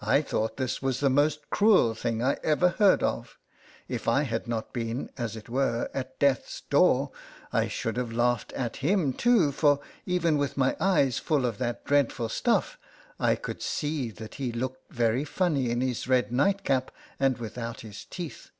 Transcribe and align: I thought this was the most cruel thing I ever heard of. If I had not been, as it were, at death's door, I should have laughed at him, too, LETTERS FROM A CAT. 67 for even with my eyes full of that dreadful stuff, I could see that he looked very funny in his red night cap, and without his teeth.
I 0.00 0.22
thought 0.22 0.56
this 0.56 0.80
was 0.80 1.00
the 1.00 1.10
most 1.10 1.50
cruel 1.50 1.94
thing 1.94 2.22
I 2.22 2.38
ever 2.42 2.70
heard 2.70 3.02
of. 3.02 3.38
If 3.88 4.08
I 4.08 4.22
had 4.22 4.48
not 4.48 4.72
been, 4.72 5.10
as 5.18 5.36
it 5.36 5.50
were, 5.50 5.90
at 5.92 6.18
death's 6.18 6.62
door, 6.62 7.10
I 7.52 7.68
should 7.68 7.98
have 7.98 8.10
laughed 8.10 8.54
at 8.54 8.76
him, 8.76 9.12
too, 9.12 9.36
LETTERS 9.48 9.54
FROM 9.56 9.68
A 9.68 9.76
CAT. 9.76 9.84
67 9.96 10.00
for 10.06 10.10
even 10.10 10.38
with 10.38 10.56
my 10.56 10.76
eyes 10.80 11.18
full 11.18 11.44
of 11.44 11.58
that 11.58 11.84
dreadful 11.84 12.30
stuff, 12.30 12.78
I 13.20 13.34
could 13.34 13.60
see 13.60 14.10
that 14.12 14.36
he 14.36 14.50
looked 14.50 14.90
very 14.90 15.26
funny 15.26 15.68
in 15.68 15.82
his 15.82 16.08
red 16.08 16.32
night 16.32 16.64
cap, 16.64 16.90
and 17.20 17.36
without 17.36 17.82
his 17.82 18.06
teeth. 18.06 18.50